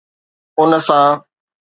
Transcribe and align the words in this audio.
ان 0.59 0.71
سان 0.87 1.11